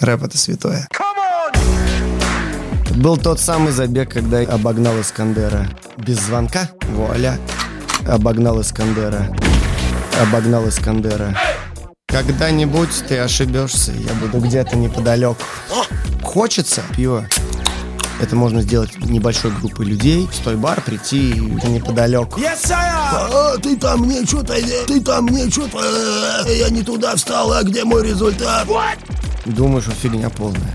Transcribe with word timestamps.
Рэп 0.00 0.24
это 0.24 0.38
святое. 0.38 0.88
Был 2.94 3.16
тот 3.16 3.40
самый 3.40 3.72
забег, 3.72 4.12
когда 4.12 4.40
я 4.40 4.48
обогнал 4.48 5.00
Искандера. 5.00 5.68
Без 5.96 6.18
звонка, 6.20 6.68
вуаля, 6.90 7.38
обогнал 8.06 8.60
Искандера. 8.60 9.34
Обогнал 10.20 10.68
Искандера. 10.68 11.36
Когда-нибудь 12.06 13.04
ты 13.08 13.18
ошибешься, 13.18 13.92
я 13.92 14.12
буду 14.14 14.44
где-то 14.44 14.76
неподалеку. 14.76 15.42
Хочется 16.22 16.82
пиво. 16.96 17.26
Это 18.20 18.34
можно 18.34 18.62
сделать 18.62 18.98
небольшой 19.04 19.52
группой 19.52 19.86
людей, 19.86 20.26
в 20.26 20.42
той 20.42 20.56
бар 20.56 20.80
прийти 20.80 21.34
неподалеку. 21.34 22.40
А, 22.70 23.56
ты 23.58 23.76
там 23.76 24.00
мне 24.00 24.24
что-то, 24.24 24.54
ты 24.86 25.00
там 25.00 25.26
мне 25.26 25.48
что-то, 25.50 25.78
я 26.50 26.68
не 26.68 26.82
туда 26.82 27.14
встал, 27.14 27.52
а 27.52 27.62
где 27.62 27.84
мой 27.84 28.04
результат? 28.04 28.66
Думаю, 29.48 29.80
что 29.80 29.92
фигня 29.92 30.28
полная. 30.28 30.74